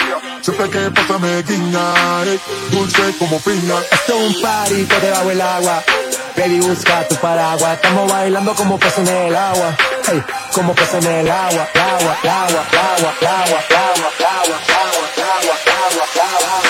Siempre 0.43 0.69
que 0.71 0.91
pasa 0.91 1.19
me 1.19 1.43
guiña, 1.43 1.85
eh, 2.27 2.39
dulce 2.71 3.03
como 3.19 3.39
piña. 3.41 3.77
Esto 3.91 4.13
es 4.15 4.37
un 4.37 4.43
party 4.43 4.85
todo 4.85 5.01
debajo 5.01 5.31
el 5.31 5.41
agua. 5.41 5.83
Baby, 6.37 6.61
busca 6.61 7.09
tu 7.09 7.17
paraguas. 7.17 7.75
Estamos 7.75 8.13
bailando 8.13 8.55
como 8.55 8.79
peces 8.79 9.09
en 9.09 9.17
el 9.29 9.37
agua. 9.37 9.77
Hey, 10.07 10.23
como 10.53 10.75
peces 10.75 11.05
en 11.05 11.13
el 11.13 11.31
agua. 11.31 11.69
El 11.75 11.81
agua, 11.81 12.17
el 12.23 12.29
agua, 12.29 12.65
el 12.73 12.79
agua, 12.79 13.15
el 13.21 13.27
agua, 13.27 13.61
el 13.69 13.77
agua, 13.77 14.11
el 14.11 14.25
agua, 14.25 14.59
el 15.17 15.23
agua, 15.23 15.57
el 15.57 15.81
agua, 15.81 16.07
el 16.15 16.21
agua, 16.21 16.63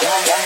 el 0.00 0.30
agua. 0.30 0.45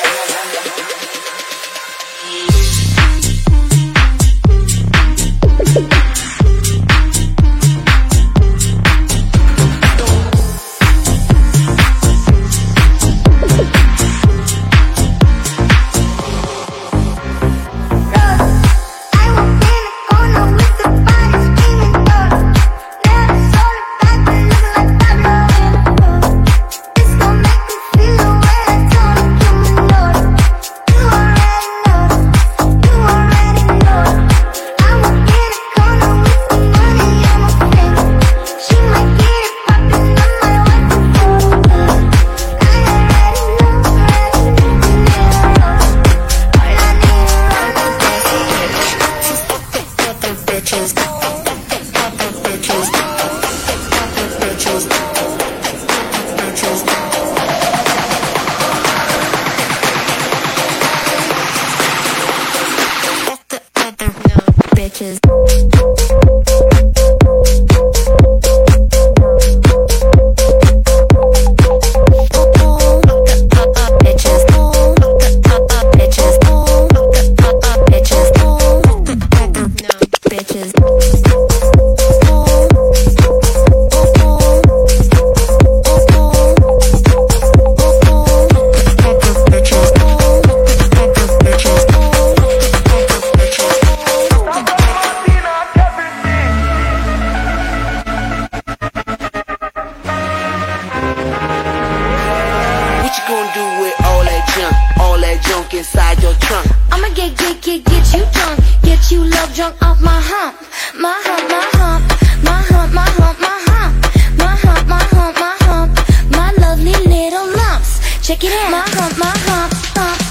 Check 118.22 118.44
it 118.44 118.52
out. 118.52 118.70
My 118.70 118.84
hump, 118.86 119.18
my 119.18 119.26
my, 119.48 119.72
hump. 119.96 120.29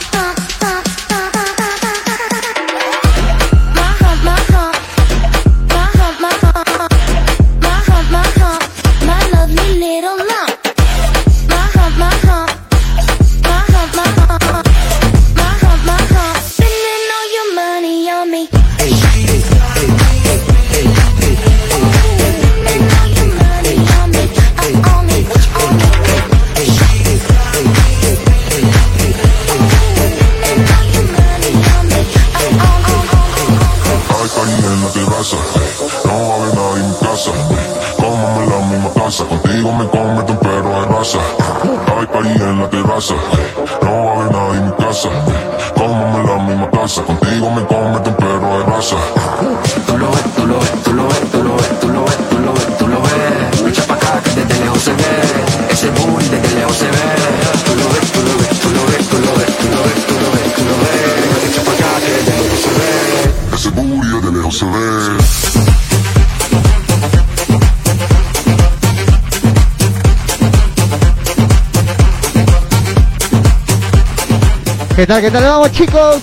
¿Qué 74.99 75.07
tal? 75.07 75.21
¿Qué 75.21 75.31
tal? 75.31 75.43
Vamos 75.43 75.71
chicos. 75.71 76.17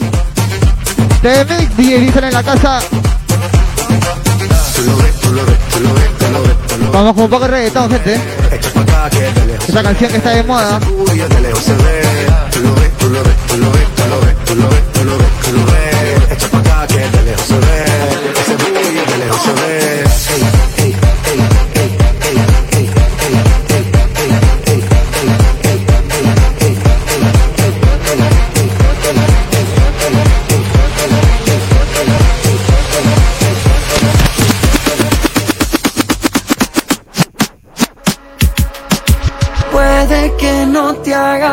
TMX 1.22 1.76
DJ 1.78 1.98
dicen 1.98 2.24
en 2.24 2.34
la 2.34 2.42
casa. 2.42 2.80
Vamos 6.92 7.14
con 7.14 7.24
un 7.24 7.30
poco 7.30 7.44
de 7.46 7.50
reggaetón, 7.52 7.90
gente. 7.90 8.20
Esa 9.66 9.82
canción 9.82 10.10
que 10.10 10.16
está 10.18 10.30
de 10.32 10.42
moda. 10.42 10.78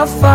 I 0.04 0.06
find 0.06 0.33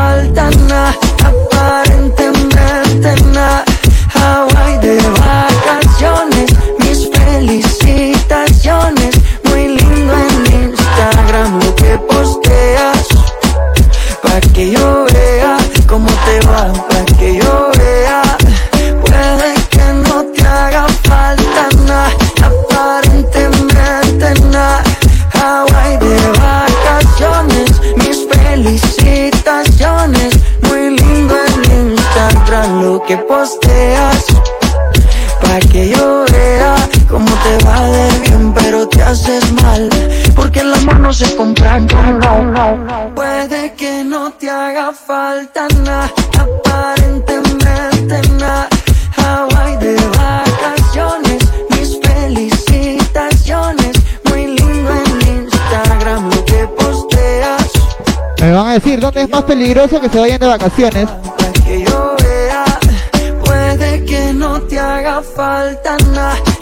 más 59.39 59.45
peligroso 59.45 60.01
que 60.01 60.09
se 60.09 60.19
vayan 60.19 60.41
de 60.41 60.49
vacaciones. 60.49 61.09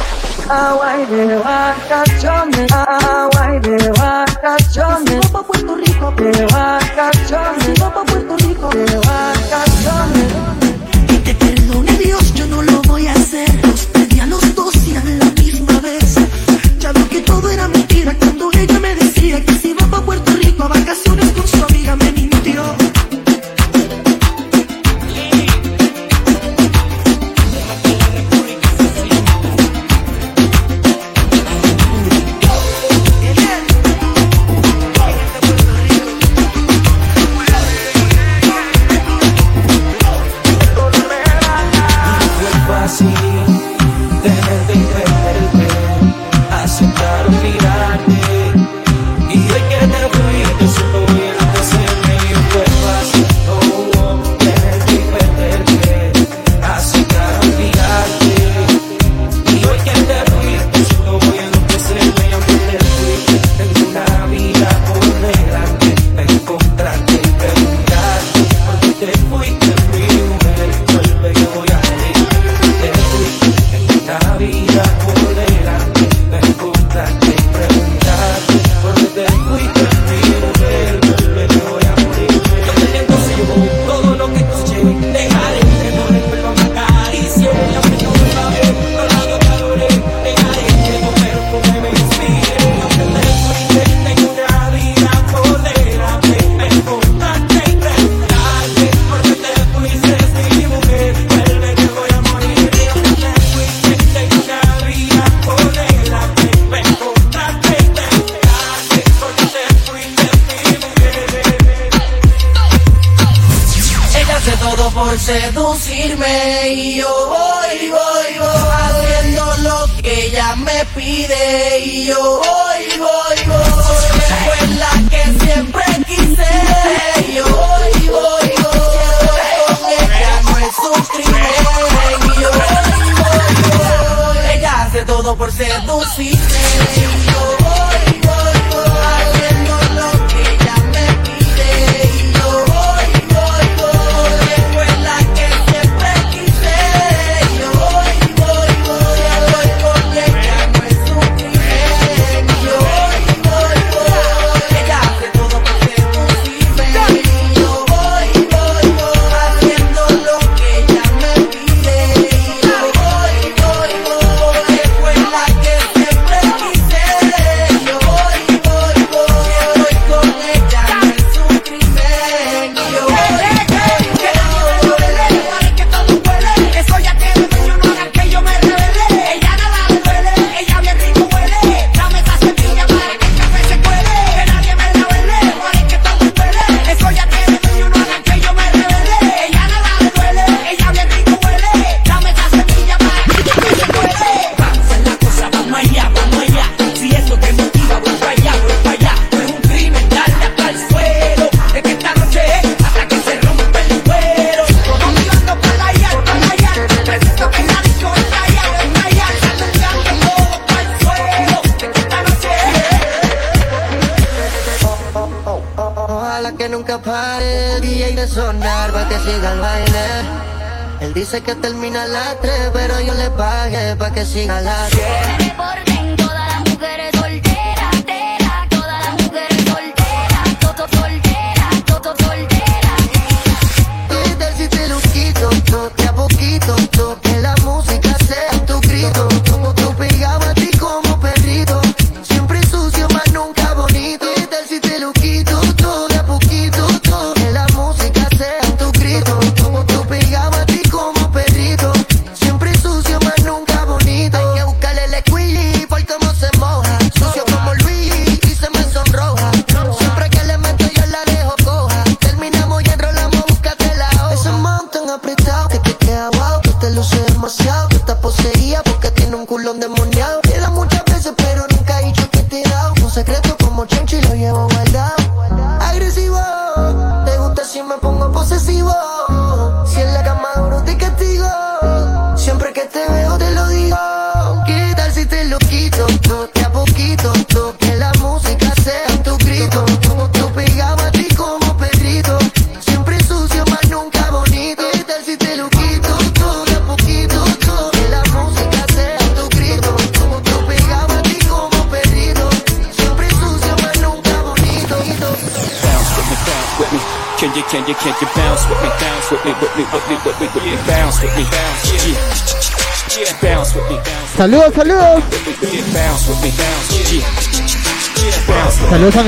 don't 135.87 136.03
sleep. 136.03 136.36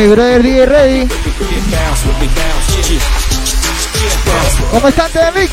brother 0.09 0.41
DJ 0.41 0.65
Ready. 0.65 1.07
¿Cómo 4.71 4.87
están, 4.87 5.11
Mick? 5.35 5.51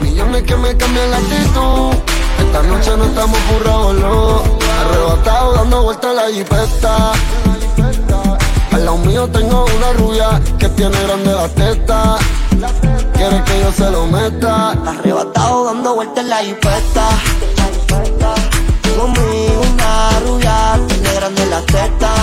Millones 0.00 0.42
uh. 0.42 0.46
que 0.46 0.56
me 0.56 0.76
cambian 0.76 1.10
la 1.10 1.16
actitud. 1.18 1.92
Esta 2.38 2.62
noche 2.62 2.96
no 2.96 3.04
estamos 3.04 3.38
burrados, 3.52 3.94
no. 3.96 4.42
Arrebatado 4.80 5.54
dando 5.54 5.82
vueltas 5.82 6.14
la 6.14 6.30
jipeta. 6.30 7.12
Al 8.72 8.84
lado 8.84 8.98
mío 8.98 9.28
tengo 9.28 9.66
una 9.76 9.92
rubia 9.94 10.40
que 10.58 10.68
tiene 10.70 10.96
grande 11.02 11.32
la 11.32 11.48
teta. 11.48 12.16
Quiere 13.14 13.42
que 13.44 13.60
yo 13.60 13.72
se 13.72 13.90
lo 13.90 14.06
meta. 14.06 14.70
Arrebatado 14.86 15.64
dando 15.66 15.94
vueltas 15.94 16.24
la 16.24 16.38
jipeta 16.38 17.08
conmigo, 18.98 19.60
una 19.72 20.20
rubia, 20.20 20.80
tiene 20.88 21.14
grande 21.14 21.46
las 21.46 21.64
tetas. 21.66 22.20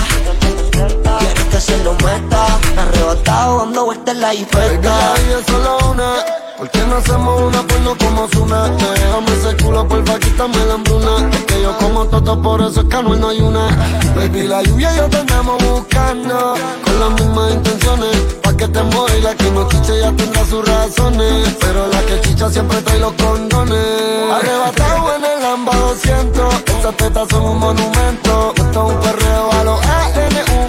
Quieres 1.18 1.44
que 1.50 1.60
se 1.60 1.84
lo 1.84 1.94
meta, 1.94 2.58
arrebatado 2.76 3.58
dando 3.60 3.84
vueltas 3.86 4.14
en 4.14 4.20
la 4.20 4.34
hipeta. 4.34 5.14
solo 5.46 5.78
una 5.90 6.45
¿Por 6.56 6.70
qué 6.70 6.78
no 6.86 6.96
hacemos 6.96 7.42
una 7.42 7.62
porno 7.66 7.94
como 7.98 8.28
Zuna? 8.28 8.68
Déjame 8.68 9.32
ese 9.34 9.62
culo, 9.62 9.86
porfa, 9.86 10.18
quítame 10.18 10.56
la 10.64 10.74
hambruna. 10.74 11.28
Es 11.30 11.44
que 11.44 11.62
yo 11.62 11.76
como 11.76 12.06
toto, 12.06 12.40
por 12.40 12.62
eso 12.62 12.80
es 12.80 12.86
que 12.86 13.02
no, 13.02 13.14
no 13.14 13.28
hay 13.28 13.40
una. 13.40 13.68
Baby, 14.16 14.44
la 14.44 14.62
lluvia 14.62 14.90
y 14.94 14.96
yo 14.96 15.08
tenemos 15.10 15.30
andamos 15.30 15.64
buscando. 15.64 16.54
Con 16.82 17.00
las 17.00 17.10
mismas 17.10 17.52
intenciones 17.52 18.16
Pa' 18.42 18.56
que 18.56 18.68
te 18.68 18.80
y 18.80 19.20
la 19.20 19.34
que 19.34 19.50
no 19.50 19.68
chiche 19.68 20.00
ya 20.00 20.12
tendrá 20.12 20.46
sus 20.46 20.66
razones. 20.66 21.56
Pero 21.60 21.88
la 21.88 22.00
que 22.06 22.20
chicha 22.22 22.48
siempre 22.48 22.80
trae 22.80 23.00
los 23.00 23.12
condones. 23.12 24.32
Arrebatado 24.32 25.14
en 25.16 25.24
el 25.24 25.44
AMBA 25.44 25.76
200 25.76 26.54
Esas 26.78 26.96
tetas 26.96 27.28
son 27.28 27.42
un 27.42 27.58
monumento. 27.58 28.54
Esto 28.56 28.88
es 28.88 28.94
un 28.94 29.00
perreo 29.00 29.52
a 29.52 29.64
los 29.64 29.80
ANU 29.84 30.65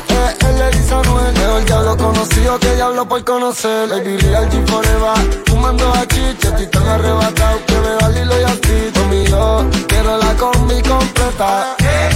le 0.58 0.70
dice 0.72 0.94
Anuel 0.94 1.34
Mejor 1.34 1.66
diablo 1.66 1.98
conocido 1.98 2.60
que 2.60 2.76
diablo 2.76 3.08
por 3.08 3.24
conocer. 3.24 3.90
Baby, 3.90 4.18
real 4.18 4.50
G 4.50 4.66
forever. 4.68 5.44
Fumando 5.46 5.92
a 5.94 6.06
chicha, 6.08 6.50
estoy 6.50 6.68
tan 6.68 6.88
arrebatado 6.88 7.60
Que 7.66 7.80
me 7.80 7.90
da 8.00 8.10
Lilo 8.10 8.42
y 8.42 8.44
así. 8.44 8.92
Mami, 8.96 9.86
quiero 9.88 10.18
la 10.18 10.34
combi 10.36 10.82
completa. 10.82 11.76
Eh, 11.80 12.10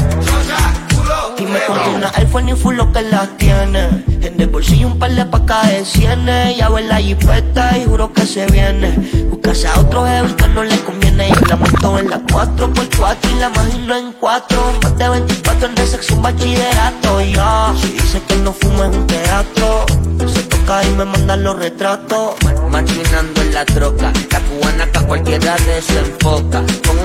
y 1.42 1.46
me 1.46 1.60
compré 1.66 1.90
una 1.96 2.12
iPhone 2.18 2.50
y 2.50 2.54
full 2.54 2.76
lo 2.76 2.92
que 2.92 3.02
las 3.02 3.36
tiene. 3.38 4.04
En 4.22 4.40
el 4.40 4.48
bolsillo 4.48 4.86
un 4.86 5.00
par 5.00 5.10
de 5.10 5.26
pacas 5.26 5.72
de 5.72 5.84
cienes. 5.84 6.56
Ya 6.56 6.70
ve 6.70 6.84
la 6.84 6.98
jipeta 6.98 7.76
y 7.80 7.86
juro 7.86 8.14
que 8.14 8.28
se 8.28 8.46
viene. 8.46 8.92
Buscase 9.28 9.68
a 9.68 9.80
otro 9.80 10.06
jefe 10.06 10.36
que 10.36 10.48
no 10.50 10.64
le 10.64 10.78
conviene. 10.82 11.30
Y 11.30 11.50
la 11.50 11.56
monto 11.56 11.98
en 11.98 12.12
la 12.12 12.22
4 12.32 12.72
por 12.72 12.88
4 12.96 13.32
y 13.32 13.40
la 13.40 13.48
imagino 13.48 13.96
en 13.96 14.12
4. 14.20 14.74
Más 14.84 14.98
de 15.00 15.10
24 15.10 15.68
en 15.68 15.76
de 15.76 15.88
sexo, 15.88 16.14
un 16.14 16.22
bachillerato. 16.22 17.22
Ya, 17.22 17.26
yeah. 17.26 17.74
si 17.82 17.88
dice 17.88 18.22
que 18.28 18.36
no 18.36 18.54
fuma 18.54 18.86
es 18.88 18.96
un 18.96 19.08
teatro. 19.08 19.86
Se 20.32 20.44
toca 20.44 20.84
y 20.84 20.92
me 20.92 21.06
mandan 21.06 21.44
los 21.44 21.58
retratos. 21.58 22.36
Machinando 22.70 23.42
en 23.42 23.54
la 23.56 23.66
troca. 23.66 24.14
La 24.32 24.40
cubana 24.42 24.92
que 24.92 25.00
a 25.00 25.08
cualquiera 25.08 25.56
desenfoca. 25.66 26.64
Con 26.86 27.00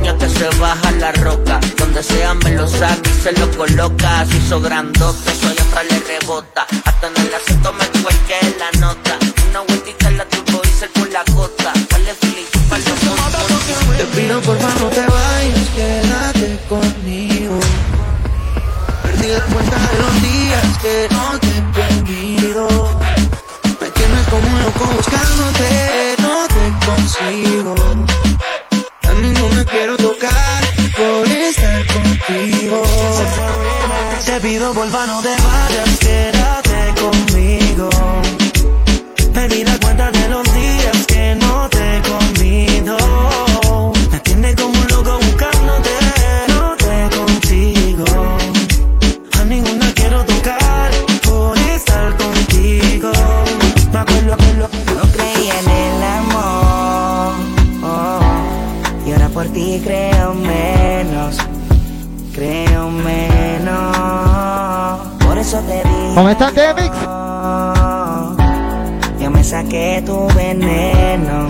que 0.00 0.28
se 0.28 0.48
baja 0.58 0.90
la 0.92 1.12
roca. 1.12 1.60
Donde 1.76 2.02
sea 2.02 2.34
me 2.34 2.52
lo 2.52 2.66
saca 2.66 3.08
y 3.08 3.22
se 3.22 3.32
lo 3.32 3.50
coloca. 3.50 4.24
Si 4.26 4.36
hizo 4.38 4.60
grandote, 4.60 5.34
soy 5.34 5.56
hasta 5.58 5.82
le 5.84 6.00
rebota. 6.00 6.66
Hasta 6.84 7.06
en 7.08 7.16
el 7.16 7.34
asiento 7.34 7.72
me 7.72 7.86
cuelque 8.00 8.38
la 8.58 8.80
nota. 8.80 9.18
Una 9.50 9.60
vueltita 9.60 10.08
en 10.08 10.18
la 10.18 10.24
turbo 10.26 10.62
hice 10.64 10.88
con 10.88 11.12
la 11.12 11.22
gota. 11.34 11.72
Dale 11.90 12.14
feliz 12.14 12.48
para 12.68 12.82
los 12.82 13.96
Te 13.96 14.04
pido 14.16 14.40
porfa 14.40 14.68
no 14.80 14.88
te 14.88 15.00
vayas, 15.00 15.68
quédate 15.76 16.58
conmigo. 16.68 17.60
Perdí 19.02 19.28
la 19.28 19.40
cuenta 19.40 19.76
de 19.76 19.98
los 19.98 20.22
días 20.22 20.78
que 20.80 21.08
no 21.10 21.41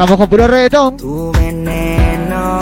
Estamos 0.02 0.18
con 0.18 0.28
puro 0.30 0.48
reggaetón. 0.48 0.96
Tu 0.96 1.30
veneno, 1.30 2.58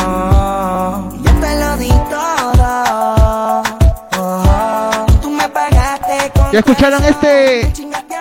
yo 1.23 1.33
te 1.41 1.59
lo 1.59 1.77
di 1.79 1.89
todo. 1.89 3.63
Oh, 4.19 5.07
tú 5.23 5.31
me 5.31 5.49
pagaste 5.49 6.33
con 6.35 6.53
¿Ya 6.53 6.59
escucharon 6.59 7.03
este 7.03 7.73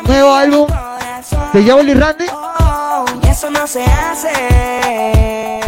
nuevo 0.05 0.33
álbum 0.33 0.67
de 1.51 1.63
Jaboli 1.65 1.95
Randy? 1.95 2.27
Oh, 2.31 3.03
y 3.21 3.27
eso 3.27 3.49
no 3.51 3.67
se 3.67 3.83
hace. 3.83 4.29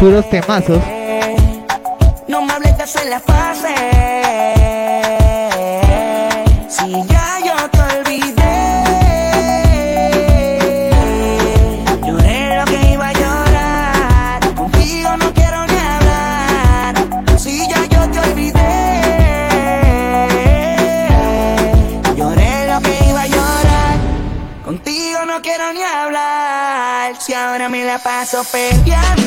Puros 0.00 0.30
temazos. 0.30 0.78
yeah 28.92 29.21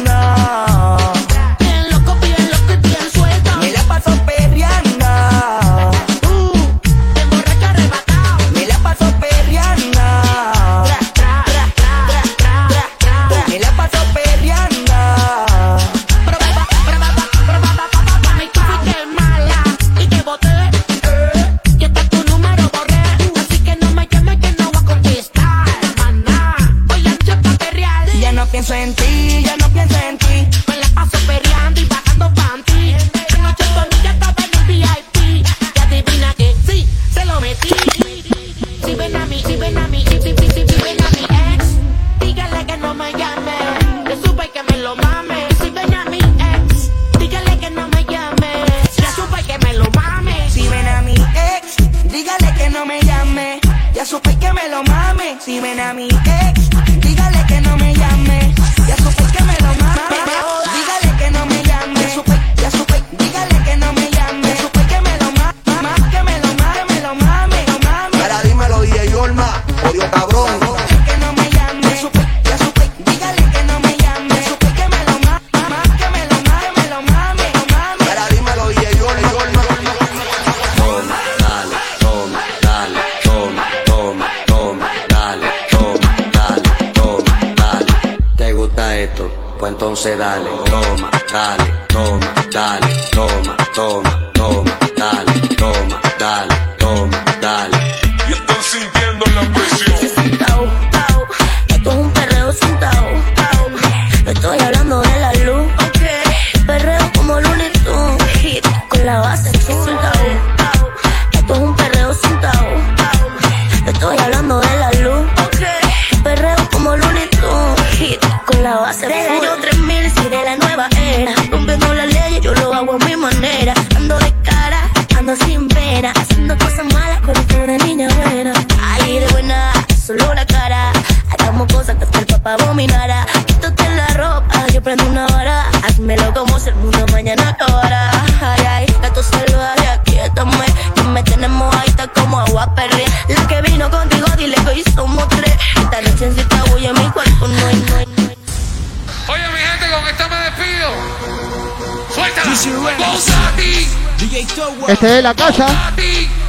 Este 154.96 155.18
es 155.18 155.24
la 155.24 155.34
casa. 155.34 155.92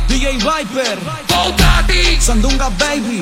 DJ 0.08 0.34
Viper. 0.34 0.98
Sandunga 2.20 2.68
Baby. 2.78 3.20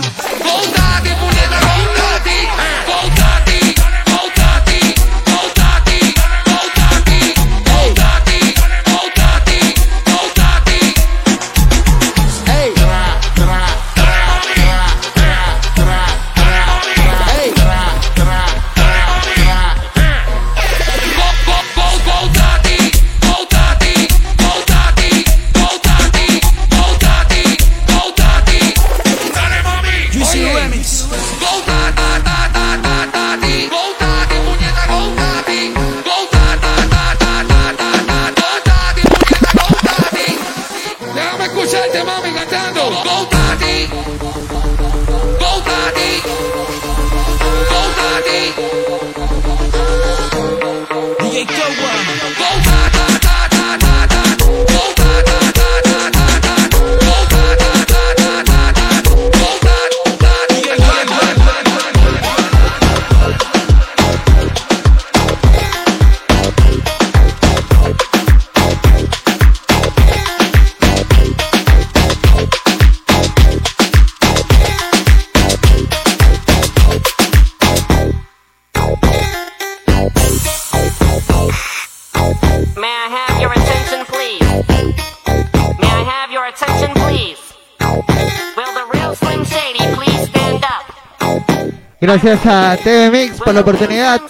gracias 92.23 92.47
a 92.47 92.77
TV 92.77 93.11
Mix 93.11 93.39
por 93.39 93.53
la 93.53 93.61
oportunidad. 93.61 94.21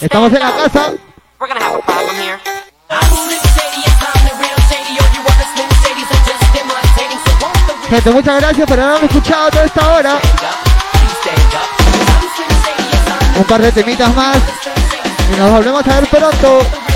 Estamos 0.00 0.32
en 0.32 0.40
la 0.40 0.52
casa. 0.52 0.92
Gente, 7.90 8.10
muchas 8.10 8.40
gracias 8.40 8.66
por 8.66 8.80
haberme 8.80 9.06
escuchado 9.06 9.50
toda 9.50 9.64
esta 9.64 9.92
hora. 9.92 10.18
Un 13.36 13.44
par 13.44 13.60
de 13.60 13.72
temitas 13.72 14.14
más. 14.14 14.38
Y 15.30 15.36
nos 15.36 15.50
volvemos 15.50 15.86
a 15.86 16.00
ver 16.00 16.08
pronto. 16.08 16.87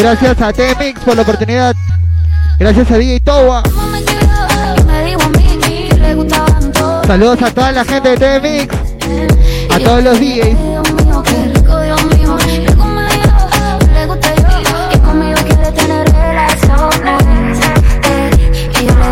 Gracias 0.00 0.40
a 0.40 0.50
T-Mix 0.50 0.98
por 1.00 1.14
la 1.14 1.20
oportunidad. 1.20 1.76
Gracias 2.58 2.90
a 2.90 2.96
DJ 2.96 3.20
Towa. 3.20 3.62
Saludos 7.06 7.42
a 7.42 7.50
toda 7.50 7.70
la 7.72 7.84
gente 7.84 8.08
de 8.08 8.16
T-Mix. 8.16 8.74
A 9.70 9.78
todos 9.78 10.02
los 10.02 10.18
DJs. 10.18 10.56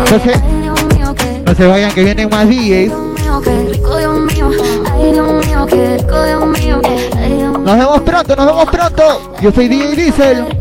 No 0.09 0.19
se, 0.19 0.41
no 1.45 1.55
se 1.55 1.67
vayan 1.67 1.91
que 1.91 2.03
vienen 2.03 2.29
más 2.29 2.49
DJs. 2.49 2.91
Nos 7.69 7.77
vemos 7.77 8.01
pronto, 8.01 8.35
nos 8.35 8.45
vemos 8.47 8.65
pronto. 8.65 9.33
Yo 9.41 9.51
soy 9.51 9.67
DJ 9.67 9.95
Diesel. 9.95 10.57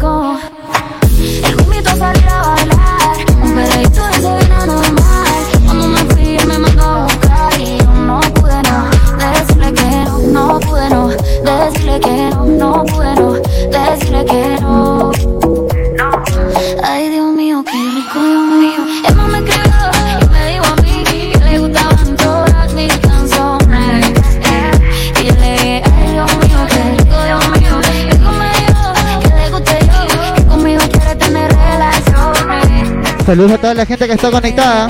Saludos 33.28 33.52
a 33.52 33.58
toda 33.58 33.74
la 33.74 33.84
gente 33.84 34.06
que 34.06 34.14
está 34.14 34.30
conectada. 34.30 34.86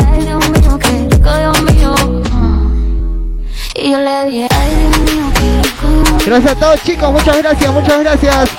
Gracias 6.24 6.52
a 6.52 6.54
todos 6.54 6.82
chicos, 6.84 7.12
muchas 7.12 7.38
gracias, 7.38 7.72
muchas 7.72 7.98
gracias. 7.98 8.50